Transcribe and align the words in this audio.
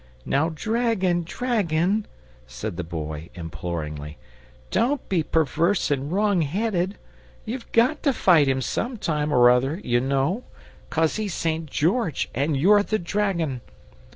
"Now 0.25 0.49
dragon, 0.49 1.21
dragon," 1.23 2.07
said 2.47 2.75
the 2.75 2.83
Boy 2.83 3.29
imploringly, 3.35 4.17
"don't 4.71 5.07
be 5.07 5.21
perverse 5.21 5.91
and 5.91 6.11
wrongheaded. 6.11 6.97
You've 7.45 7.71
GOT 7.71 8.01
to 8.01 8.11
fight 8.11 8.47
him 8.47 8.61
some 8.61 8.97
time 8.97 9.31
or 9.31 9.51
other, 9.51 9.79
you 9.83 9.99
know, 9.99 10.43
'cos 10.89 11.17
he's 11.17 11.35
St. 11.35 11.69
George 11.69 12.31
and 12.33 12.57
you're 12.57 12.81
the 12.81 12.97
dragon. 12.97 13.61